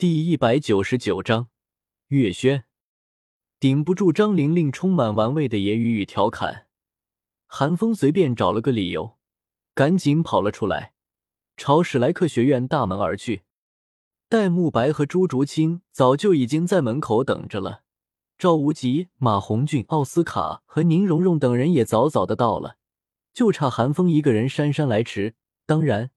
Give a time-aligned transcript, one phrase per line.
[0.00, 1.48] 第一百九十九章
[2.06, 2.66] 月轩。
[3.58, 6.68] 顶不住张玲玲充满玩味的言语与调侃，
[7.48, 9.18] 韩风随便找了个理由，
[9.74, 10.92] 赶紧跑了出来，
[11.56, 13.42] 朝史莱克学院大门而去。
[14.28, 17.82] 戴沐白和朱竹清早就已经在门口等着了，
[18.38, 22.76] 赵无极、马红俊、奥斯卡和宁荣荣等人也早早的到了，
[23.34, 25.34] 就差韩风一个人姗姗来迟。
[25.66, 26.12] 当然，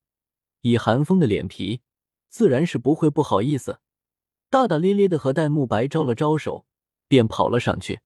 [0.61, 1.81] 以韩风的脸皮。
[2.31, 3.79] 自然是不会不好意思，
[4.49, 6.65] 大大咧咧的和戴沐白招了招手，
[7.09, 7.99] 便跑了上去。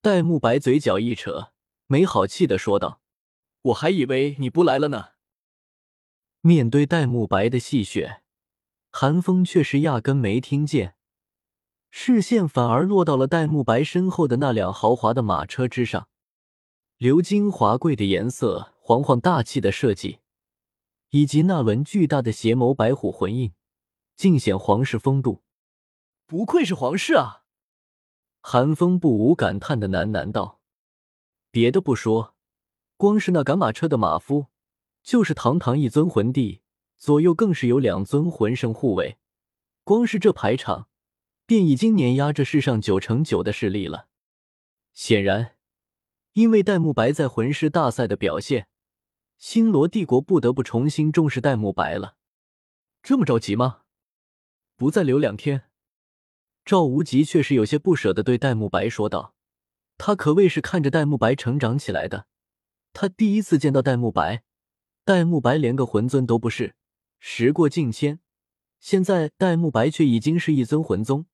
[0.00, 1.52] 戴沐白嘴角一扯，
[1.88, 3.00] 没好气的说道
[3.62, 5.08] ：“我还以为你不来了呢。”
[6.40, 8.20] 面对戴沐白的戏谑，
[8.92, 10.94] 韩风却是压根没听见，
[11.90, 16.08] 视线反而落到了戴沐白身后的那辆豪华的马车之上，
[16.98, 20.20] 鎏金华贵的颜色，煌煌大气的设计。
[21.10, 23.52] 以及那轮巨大的邪眸白虎魂印，
[24.16, 25.42] 尽显皇室风度。
[26.26, 27.44] 不愧是皇室啊！
[28.40, 30.60] 韩风不无感叹的喃喃道
[31.50, 32.36] ：“别的不说，
[32.96, 34.46] 光是那赶马车的马夫，
[35.02, 36.62] 就是堂堂一尊魂帝，
[36.96, 39.18] 左右更是有两尊魂圣护卫。
[39.82, 40.88] 光是这排场，
[41.44, 44.06] 便已经碾压这世上九成九的势力了。
[44.92, 45.56] 显然，
[46.34, 48.68] 因为戴沐白在魂师大赛的表现。”
[49.40, 52.14] 星罗帝国不得不重新重视戴沐白了，
[53.02, 53.84] 这么着急吗？
[54.76, 55.62] 不再留两天？
[56.62, 59.34] 赵无极却是有些不舍的对戴沐白说道
[59.96, 62.26] ：“他可谓是看着戴沐白成长起来的，
[62.92, 64.42] 他第一次见到戴沐白，
[65.06, 66.74] 戴沐白连个魂尊都不是。
[67.18, 68.20] 时过境迁，
[68.78, 71.24] 现在戴沐白却已经是一尊魂宗，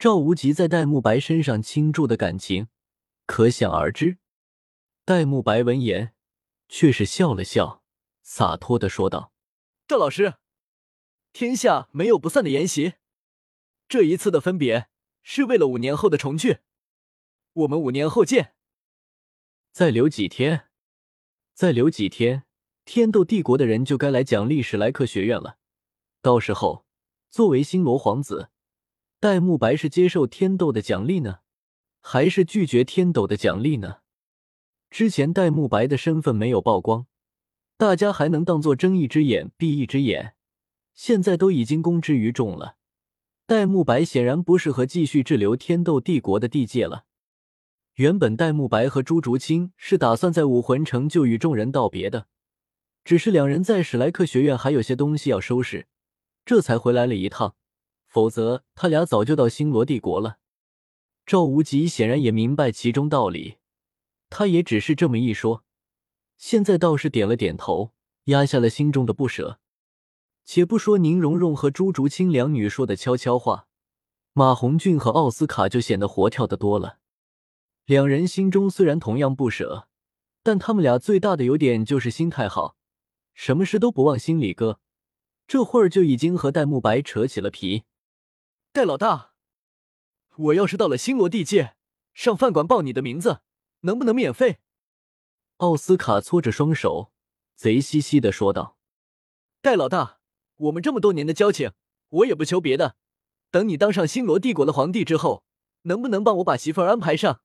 [0.00, 2.66] 赵无极在戴沐白身上倾注的感情，
[3.24, 4.18] 可想而知。”
[5.06, 6.14] 戴沐白闻言。
[6.68, 7.82] 却是笑了笑，
[8.22, 9.32] 洒脱的说道
[9.86, 10.34] ：“赵老师，
[11.32, 12.94] 天下没有不散的筵席。
[13.88, 14.88] 这一次的分别
[15.22, 16.58] 是为了五年后的重聚。
[17.52, 18.54] 我们五年后见。
[19.72, 20.68] 再留几天，
[21.54, 22.44] 再留几天，
[22.84, 25.58] 天斗帝国的人就该来奖励史莱克学院了。
[26.20, 26.86] 到时候，
[27.30, 28.50] 作为星罗皇子，
[29.20, 31.40] 戴沐白是接受天斗的奖励呢，
[32.00, 33.98] 还是拒绝天斗的奖励呢？”
[34.96, 37.06] 之前戴沐白的身份没有曝光，
[37.76, 40.36] 大家还能当做睁一只眼闭一只眼。
[40.94, 42.76] 现在都已经公之于众了，
[43.44, 47.04] 戴沐白显然不适合继续滞留天斗帝国的地界了。
[47.96, 52.28] 原本戴沐白和朱竹清是打算在武魂城就与众人道别的，
[53.04, 55.88] 只是两人在史莱克学院还有些东西要收拾，
[56.46, 57.54] 这才回来了一趟。
[58.06, 60.38] 否则他俩早就到星罗帝国了。
[61.26, 63.56] 赵无极显然也明白其中道理。
[64.28, 65.64] 他也只是这么一说，
[66.36, 67.92] 现在倒是点了点头，
[68.24, 69.60] 压下了心中的不舍。
[70.44, 73.66] 且不说宁荣荣和朱竹清两女说的悄悄话，
[74.32, 76.98] 马红俊和奥斯卡就显得活跳的多了。
[77.84, 79.88] 两人心中虽然同样不舍，
[80.42, 82.76] 但他们俩最大的优点就是心态好，
[83.34, 84.80] 什么事都不往心里搁。
[85.48, 87.84] 这会儿就已经和戴沐白扯起了皮。
[88.72, 89.32] 戴老大，
[90.36, 91.76] 我要是到了星罗地界，
[92.12, 93.42] 上饭馆报你的名字。
[93.86, 94.58] 能不能免费？
[95.58, 97.12] 奥斯卡搓着双手，
[97.54, 98.76] 贼兮兮的说道
[99.62, 100.18] ：“戴老大，
[100.56, 101.72] 我们这么多年的交情，
[102.08, 102.96] 我也不求别的。
[103.50, 105.44] 等你当上星罗帝国的皇帝之后，
[105.82, 107.40] 能不能帮我把媳妇儿安排上？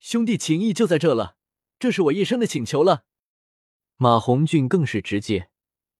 [0.00, 1.36] 兄弟情谊就在这了，
[1.78, 3.04] 这是我一生的请求了。”
[3.98, 5.50] 马红俊更是直接，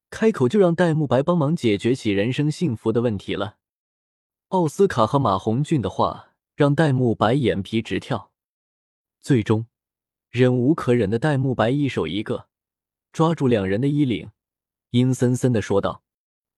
[0.08, 3.58] 开口就让戴沐白帮忙解决起人生幸福的问题了。
[4.48, 8.31] 奥斯卡和马红俊的话让戴沐白眼皮直跳。
[9.22, 9.66] 最终，
[10.30, 12.48] 忍无可忍的戴沐白一手一个
[13.12, 14.32] 抓住两人的衣领，
[14.90, 16.02] 阴森森的说道：“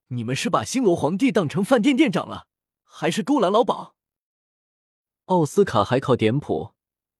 [0.09, 2.47] 你们是把星罗皇帝当成饭店店长了，
[2.83, 3.95] 还是勾栏老鸨？”
[5.27, 6.73] 奥斯卡还靠点谱，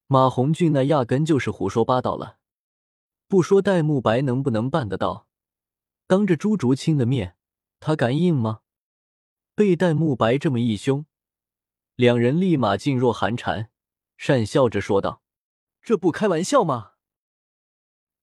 [0.07, 2.39] 马红俊那压根就是胡说八道了。
[3.29, 5.29] 不说戴沐白能不能办得到，
[6.07, 7.37] 当着朱竹清的面，
[7.81, 8.61] 他敢应吗？
[9.55, 11.05] 被戴沐白这么一凶，
[11.97, 13.71] 两人立马噤若寒蝉，
[14.19, 15.21] 讪笑着说道。
[15.85, 16.93] 这不开玩笑吗？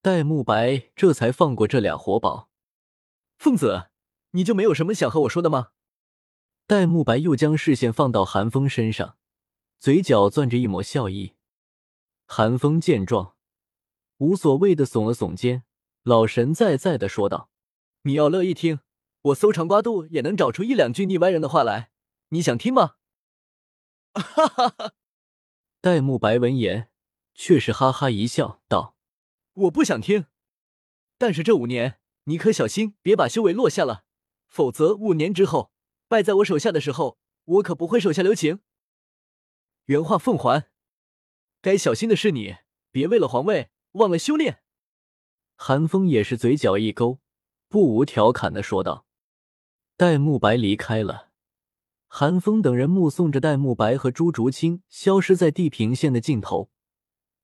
[0.02, 2.50] 戴沐白这才放过这俩活宝。
[3.38, 3.92] 凤子，
[4.32, 5.70] 你就没有什么想和我说的吗？
[6.66, 9.18] 戴沐白又将视线放到韩风身上，
[9.80, 11.36] 嘴角攥着一抹笑意。
[12.26, 13.36] 韩风见状，
[14.18, 15.64] 无所谓的耸了耸肩，
[16.02, 17.52] 老神在在的说道
[18.04, 18.80] ：“你要乐意听，
[19.22, 21.92] 我搜肠刮肚也能找出一两句腻歪人的话来，
[22.30, 22.96] 你想听吗？”
[24.18, 24.94] 哈哈哈！
[25.80, 26.91] 戴沐白闻言。
[27.44, 28.96] 却是哈哈一笑，道
[29.66, 30.28] ：“我不想听，
[31.18, 34.04] 但是这五年你可小心别把修为落下了，
[34.48, 35.72] 否则五年之后
[36.08, 38.60] 败在我手下的时候，我可不会手下留情。
[39.86, 40.70] 原话奉还。
[41.64, 42.58] 该小心的是你，
[42.92, 44.62] 别为了皇位忘了修炼。
[45.56, 47.22] 韩风也是嘴角一勾，
[47.68, 49.08] 不无调侃的说道。
[49.98, 51.32] 戴沐白离开了，
[52.06, 56.70] 韩风等人目送着戴沐白和朱竹清消失在地平线的尽头，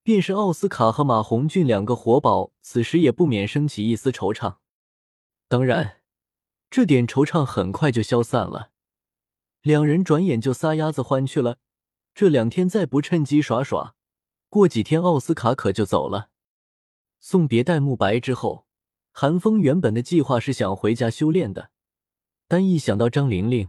[0.07, 4.56] 便是奥斯卡和马红俊两个活宝，此时也不免升起一丝惆怅。
[5.50, 5.98] 当然，
[6.69, 8.71] 这点惆怅很快就消散了，
[9.62, 11.57] 两人转眼就撒丫子欢去了。
[12.15, 13.95] 这两天再不趁机耍耍，
[14.48, 16.30] 过几天奥斯卡可就走了。
[17.19, 18.65] 送别戴沐白之后，
[19.12, 21.71] 韩风原本的计划是想回家修炼的。
[22.48, 23.68] 但一想到张玲玲，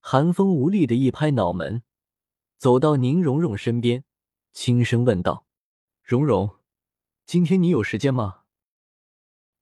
[0.00, 1.82] 韩风无力的一拍脑门，
[2.58, 4.04] 走到宁荣荣身边，
[4.52, 5.46] 轻声问道
[6.10, 6.56] ：“蓉蓉，
[7.24, 8.40] 今天你有时间吗？”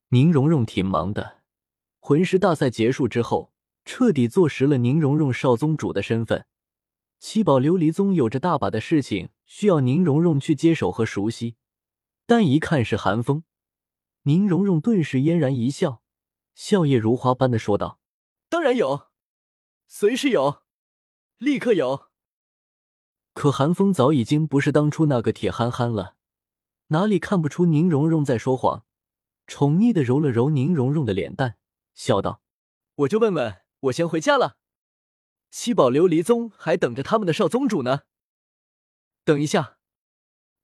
[0.09, 1.43] 宁荣荣挺忙的，
[1.99, 3.53] 魂师大赛结束之后，
[3.85, 6.47] 彻底坐实了宁荣荣少宗主的身份。
[7.19, 11.57] 七宝琉璃宗有着大把的事情需要宁荣荣去接手和熟悉，
[12.25, 13.45] 但一看是韩风，
[14.23, 16.03] 宁荣荣顿时嫣然一笑，
[16.55, 18.01] 笑靥如花般的说道。
[18.49, 19.09] 当然有，
[19.87, 20.63] 随时有，
[21.37, 22.09] 立刻有。
[23.35, 26.17] 可寒风早已经不是当初那个铁憨憨了，
[26.89, 28.85] 哪里看不出宁荣荣在说谎？
[29.47, 31.57] 宠溺的揉了揉宁荣荣的脸蛋，
[31.95, 32.43] 笑道
[32.97, 34.57] ：“我就问问，我先回家了。
[35.51, 38.03] 七宝琉璃宗还等着他们的少宗主呢。
[39.25, 39.79] 等一下，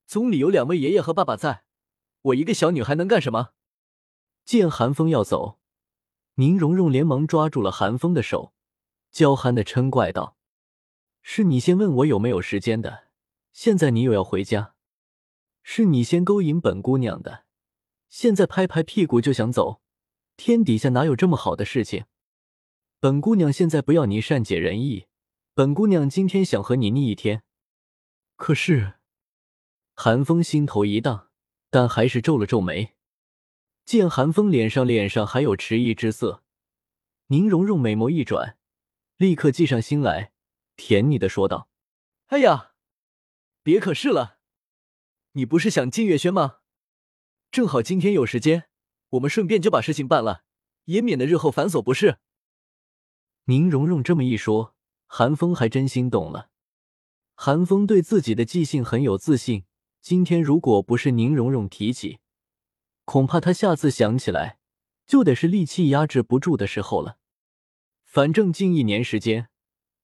[0.07, 1.65] 宗里有两位爷爷和爸爸在，
[2.23, 3.51] 我一个小女孩能干什么？”
[4.45, 5.59] 见韩风要走。
[6.35, 8.53] 宁荣荣连忙抓住了韩风的手，
[9.11, 10.37] 娇憨的嗔怪道
[11.23, 13.09] ：“是你先问我有没有时间的，
[13.53, 14.74] 现在你又要回家；
[15.67, 17.47] 是你先勾引本姑娘的，
[18.11, 19.81] 现在拍拍屁股就想走。
[20.37, 22.05] 天底下哪有这么好的事情？
[23.01, 25.07] 本姑娘现在不要你善解人意，
[25.55, 27.43] 本姑娘今天想和你腻一天。
[28.37, 28.95] 可是……”
[29.97, 31.31] 韩风心头一荡，
[31.71, 32.95] 但还是皱了皱眉。
[33.87, 36.43] 见韩风脸上脸上还有迟疑之色，
[37.29, 38.59] 宁荣荣美眸一转，
[39.17, 40.33] 立刻计上心来，
[40.77, 41.71] 甜腻的说道
[42.29, 42.73] ：“哎呀，
[43.63, 44.34] 别可是了，
[45.37, 46.59] 你不是想进月轩吗？
[47.51, 48.69] 正好今天有时间，
[49.11, 50.45] 我们顺便就把事情办了，
[50.85, 52.19] 也免得日后繁琐不是。”
[53.47, 54.77] 宁荣荣这么一说，
[55.07, 56.51] 韩风还真心动了。
[57.35, 59.65] 韩风对自己的记性很有自信，
[60.01, 62.21] 今天如果不是宁荣荣提起。
[63.05, 64.61] 恐怕他下次想起来，
[65.05, 67.19] 就得是力气压制不住的时候了。
[68.05, 69.49] 反正近一年时间，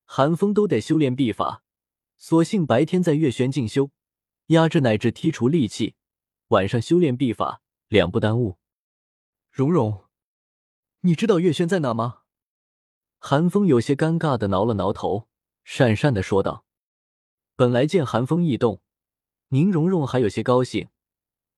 [0.05, 1.63] 韩风都得修炼秘法，
[2.19, 3.93] 索性白天在月轩进修，
[4.51, 5.95] 压制乃至剔除戾气，
[6.49, 8.59] 晚上修炼秘法，两不耽误。
[9.49, 10.07] 蓉蓉，
[11.03, 12.23] 你知道月轩在哪吗？
[13.21, 15.29] 韩风有些尴尬的挠了挠头，
[15.65, 16.65] 讪讪的说道。
[17.55, 18.83] 本来见韩风异动，
[19.51, 20.89] 宁荣荣还有些高兴。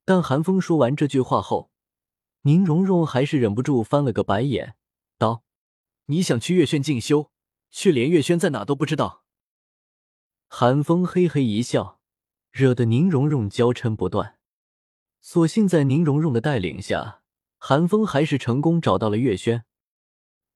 [0.05, 1.71] 但韩风说完这句话后，
[2.41, 4.75] 宁荣荣还是忍不住翻了个白眼，
[5.17, 5.43] 道
[6.05, 7.31] ：“你想去月轩进修，
[7.71, 9.23] 却连月轩在哪都不知道。”
[10.47, 11.99] 韩风嘿嘿一笑，
[12.53, 14.37] 惹得宁荣荣娇嗔不断。
[15.19, 17.23] 所幸在宁荣荣的带领下，
[17.57, 19.65] 韩风还是成功找到了月轩。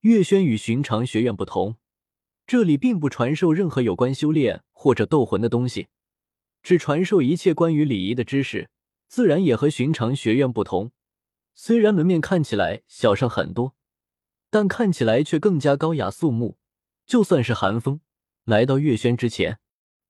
[0.01, 1.77] 月轩与寻常学院不同，
[2.45, 5.87] 这里并不传授任何有关修炼或者斗魂的东西，
[6.61, 8.69] 只传授一切关于礼仪的知识。
[9.07, 10.92] 自然也和寻常学院不同，
[11.56, 13.73] 虽然门面看起来小上很多，
[14.51, 16.59] 但看起来却更加高雅肃穆。
[17.06, 18.01] 就算是寒风
[18.44, 19.59] 来到月轩之前，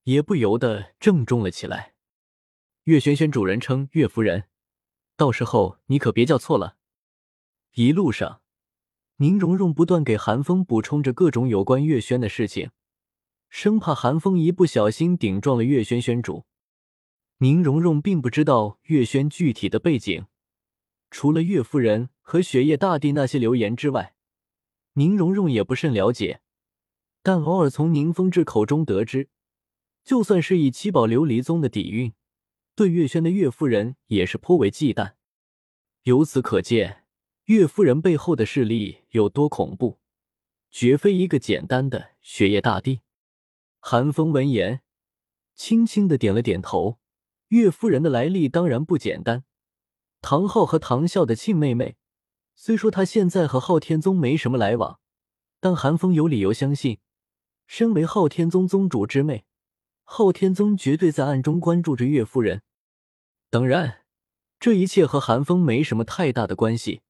[0.07, 1.93] 也不由得郑重了起来。
[2.85, 4.45] 月轩轩主人称月夫人，
[5.17, 6.77] 到时候你可别叫错了。
[7.73, 8.41] 一路上，
[9.17, 12.71] 宁荣荣不断给韩风补充着各种有关月轩的事情，
[13.49, 16.45] 生怕韩风一不小心顶撞了月轩轩主。
[17.39, 20.27] 宁荣荣并不知道月轩具体的背景，
[21.11, 24.15] 除了岳夫人和雪夜大帝那些流言之外，
[24.93, 26.39] 宁荣荣也不甚了解。
[27.21, 29.27] 但偶尔从宁风致口中得知，
[30.07, 32.13] 就算是以七宝琉璃宗的底蕴，
[32.75, 35.15] 对月轩的岳夫人也是颇为忌惮。
[36.03, 37.03] 由此可见，
[37.47, 39.99] 岳夫人背后的势力有多恐怖，
[40.71, 43.01] 绝非一个简单的雪夜大帝。
[43.81, 44.81] 韩风闻言，
[45.55, 46.99] 轻轻的点了点头。
[47.49, 49.43] 岳夫人的来历当然不简单，
[50.21, 51.97] 唐昊和唐啸的亲妹妹。
[52.55, 55.01] 虽说她现在和昊天宗没什么来往，
[55.59, 56.99] 但韩风有理由相信，
[57.65, 59.43] 身为昊天宗宗主之妹，
[60.09, 62.61] 昊天宗绝对在暗中关注着岳夫人。
[63.49, 64.05] 当然，
[64.57, 67.01] 这一切和韩风没什么太大的关系。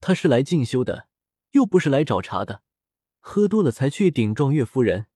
[0.00, 1.08] 他是来进修的，
[1.50, 2.62] 又不是来找茬的。
[3.18, 5.06] 喝多了才去顶撞岳夫人。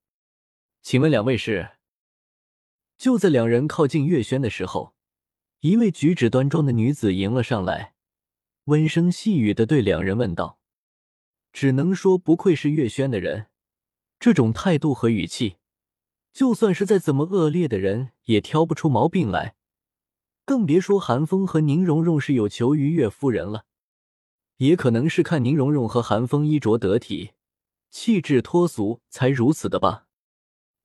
[0.82, 1.76] 请问两位是？
[2.98, 4.96] 就在两人靠近月轩的时候，
[5.60, 7.94] 一位举止端庄的女子迎了上来，
[8.64, 10.58] 温声细语的对两人问道
[11.52, 13.46] ：“只能说不愧是月轩的人，
[14.18, 15.58] 这种态度和语气，
[16.36, 19.56] 就算是再怎么恶劣的人也挑不出毛病来。
[20.44, 23.64] 更别说韩风和宁荣荣是有求于岳夫人了。
[24.58, 27.30] 也可能是看宁荣荣和韩风衣着得体，
[27.90, 30.08] 气质脱俗，才如此的吧。”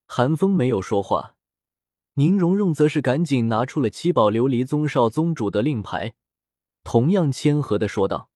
[0.08, 1.36] 韩风没有说话。
[2.14, 6.14] 宁荣荣则是赶紧拿出了七宝琉璃宗少宗主的令牌，
[6.86, 8.30] 同样谦和的说道：“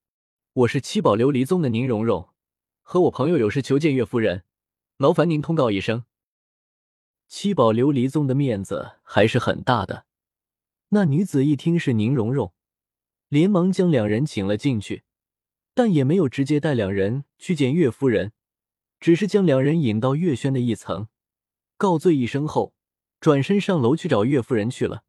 [0.52, 2.28] 我是七宝琉璃宗的宁荣荣，
[2.82, 4.44] 和我朋友有事求见岳夫人，
[4.98, 6.04] 劳烦您通告一声。”
[7.28, 10.06] 七宝琉璃宗的面子还是很大的。
[10.90, 12.52] 那女子一听是宁荣荣，
[13.28, 15.04] 连忙将两人请了进去，
[15.74, 18.32] 但也没有直接带两人去见岳夫人，
[19.00, 21.08] 只是将两人引到岳轩的一层，
[21.76, 22.74] 告罪一声后。
[23.18, 25.02] 转身上楼去找岳夫人去了。